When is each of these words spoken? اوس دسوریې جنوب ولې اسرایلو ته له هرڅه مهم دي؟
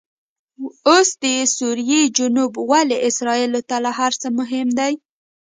اوس 0.89 1.09
دسوریې 1.23 2.01
جنوب 2.17 2.53
ولې 2.69 2.97
اسرایلو 3.09 3.61
ته 3.69 3.75
له 3.83 3.91
هرڅه 3.99 4.27
مهم 4.39 4.67
دي؟ 4.77 4.93